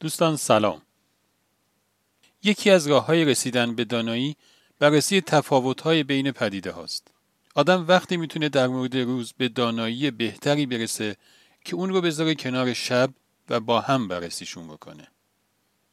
[0.00, 0.82] دوستان سلام.
[2.42, 4.36] یکی از راه های رسیدن به دانایی
[4.78, 7.08] بررسی تفاوت های بین پدیده هاست.
[7.54, 11.16] آدم وقتی می‌تونه در مورد روز به دانایی بهتری برسه
[11.64, 13.10] که اون رو بذاره کنار شب
[13.48, 15.08] و با هم بررسیشون بکنه.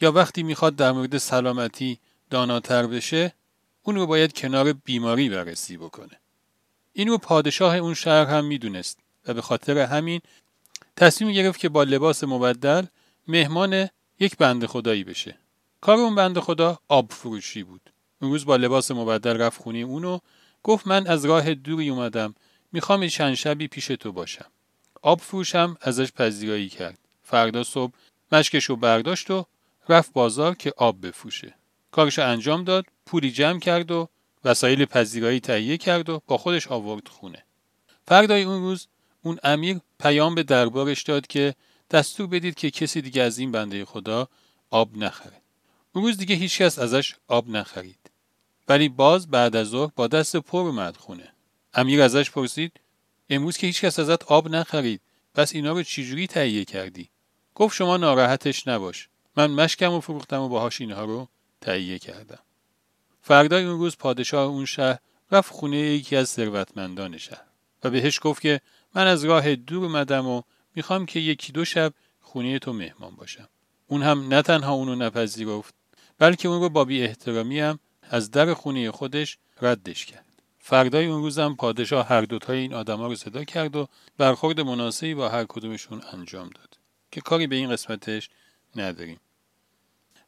[0.00, 1.98] یا وقتی می‌خواد در مورد سلامتی
[2.30, 3.32] داناتر بشه
[3.82, 6.20] اون رو باید کنار بیماری بررسی بکنه.
[6.92, 10.20] این رو پادشاه اون شهر هم می‌دونست و به خاطر همین
[10.96, 12.86] تصمیم گرفت که با لباس مبدل
[13.28, 13.88] مهمان
[14.20, 15.38] یک بند خدایی بشه.
[15.80, 17.80] کار اون بند خدا آب فروشی بود.
[18.22, 20.18] اون روز با لباس مبدل رفت خونه اونو
[20.62, 22.34] گفت من از راه دوری اومدم
[22.72, 24.46] می‌خوام چند شبی پیش تو باشم.
[25.02, 26.98] آب فروشم ازش پذیرایی کرد.
[27.22, 27.92] فردا صبح
[28.32, 29.46] مشکش رو برداشت و
[29.88, 31.54] رفت بازار که آب بفروشه.
[31.90, 34.08] کارش انجام داد، پولی جمع کرد و
[34.44, 37.44] وسایل پذیرایی تهیه کرد و با خودش آورد خونه.
[38.04, 38.86] فردای اون روز
[39.22, 41.54] اون امیر پیام به دربارش داد که
[41.90, 44.28] دستور بدید که کسی دیگه از این بنده خدا
[44.70, 45.40] آب نخره.
[45.92, 48.10] اون روز دیگه هیچکس ازش آب نخرید.
[48.68, 51.32] ولی باز بعد از ظهر با دست پر اومد خونه.
[51.74, 52.72] امیر ازش پرسید
[53.30, 55.00] امروز که هیچکس ازت آب نخرید
[55.34, 57.08] پس اینا رو چجوری تهیه کردی؟
[57.54, 59.08] گفت شما ناراحتش نباش.
[59.36, 61.28] من مشکم و فروختم و باهاش اینها رو
[61.60, 62.38] تهیه کردم.
[63.22, 64.98] فردای اون روز پادشاه اون شهر
[65.32, 67.44] رفت خونه یکی از ثروتمندان شهر
[67.84, 68.60] و بهش گفت که
[68.94, 70.42] من از راه دور اومدم و
[70.76, 73.48] می‌خوام که یکی دو شب خونه تو مهمان باشم.
[73.86, 75.74] اون هم نه تنها اونو نپذیرفت
[76.18, 77.78] بلکه اون رو با بی احترامی هم
[78.10, 80.24] از در خونه خودش ردش کرد.
[80.58, 85.28] فردای اون روزم پادشاه هر دوتای این آدما رو صدا کرد و برخورد مناسبی با
[85.28, 86.78] هر کدومشون انجام داد
[87.10, 88.30] که کاری به این قسمتش
[88.76, 89.20] نداریم.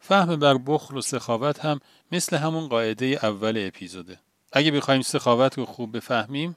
[0.00, 1.80] فهم بر بخل و سخاوت هم
[2.12, 4.20] مثل همون قاعده اول اپیزوده.
[4.52, 6.56] اگه بخوایم سخاوت رو خوب بفهمیم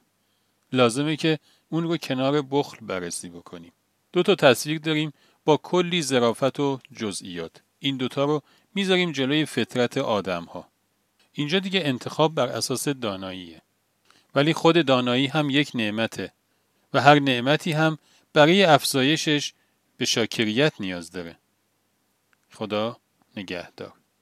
[0.72, 3.72] لازمه که اون رو کنار بخل بررسی بکنیم.
[4.12, 5.12] دو تا تصویر داریم
[5.44, 7.62] با کلی ظرافت و جزئیات.
[7.78, 8.42] این دوتا رو
[8.74, 10.68] می‌ذاریم جلوی فطرت آدم ها.
[11.32, 13.62] اینجا دیگه انتخاب بر اساس داناییه.
[14.34, 16.32] ولی خود دانایی هم یک نعمته
[16.94, 17.98] و هر نعمتی هم
[18.32, 19.52] برای افزایشش
[19.96, 21.38] به شاکریت نیاز داره.
[22.52, 22.96] خدا
[23.36, 24.01] نگهدار.